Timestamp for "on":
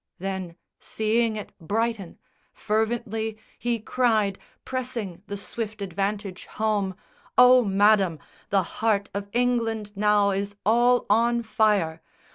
11.07-11.43